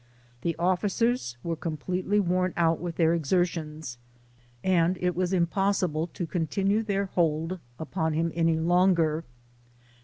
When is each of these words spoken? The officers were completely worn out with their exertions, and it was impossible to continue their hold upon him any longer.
The 0.41 0.55
officers 0.57 1.37
were 1.43 1.55
completely 1.55 2.19
worn 2.19 2.53
out 2.57 2.79
with 2.79 2.95
their 2.95 3.13
exertions, 3.13 3.99
and 4.63 4.97
it 4.99 5.15
was 5.15 5.31
impossible 5.31 6.07
to 6.07 6.25
continue 6.25 6.81
their 6.81 7.05
hold 7.05 7.59
upon 7.77 8.13
him 8.13 8.31
any 8.33 8.57
longer. 8.57 9.25